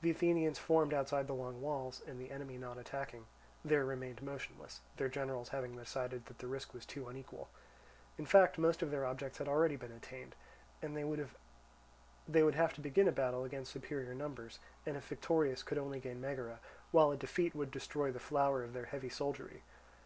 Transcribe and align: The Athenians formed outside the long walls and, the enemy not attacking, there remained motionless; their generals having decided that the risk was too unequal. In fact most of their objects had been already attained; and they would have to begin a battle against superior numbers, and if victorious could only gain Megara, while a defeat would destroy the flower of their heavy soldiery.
The 0.00 0.08
Athenians 0.10 0.58
formed 0.58 0.94
outside 0.94 1.26
the 1.26 1.34
long 1.34 1.60
walls 1.60 2.00
and, 2.06 2.18
the 2.18 2.30
enemy 2.30 2.56
not 2.56 2.78
attacking, 2.78 3.26
there 3.62 3.84
remained 3.84 4.22
motionless; 4.22 4.80
their 4.96 5.10
generals 5.10 5.50
having 5.50 5.76
decided 5.76 6.24
that 6.24 6.38
the 6.38 6.46
risk 6.46 6.72
was 6.72 6.86
too 6.86 7.06
unequal. 7.10 7.50
In 8.16 8.24
fact 8.24 8.56
most 8.56 8.80
of 8.80 8.90
their 8.90 9.04
objects 9.04 9.36
had 9.36 9.44
been 9.44 9.52
already 9.52 9.74
attained; 9.74 10.34
and 10.80 10.96
they 10.96 11.04
would 11.04 12.54
have 12.54 12.72
to 12.72 12.80
begin 12.80 13.06
a 13.06 13.12
battle 13.12 13.44
against 13.44 13.70
superior 13.72 14.14
numbers, 14.14 14.60
and 14.86 14.96
if 14.96 15.06
victorious 15.08 15.62
could 15.62 15.76
only 15.76 16.00
gain 16.00 16.22
Megara, 16.22 16.58
while 16.90 17.10
a 17.10 17.16
defeat 17.18 17.54
would 17.54 17.70
destroy 17.70 18.10
the 18.10 18.18
flower 18.18 18.64
of 18.64 18.72
their 18.72 18.86
heavy 18.86 19.10
soldiery. 19.10 19.62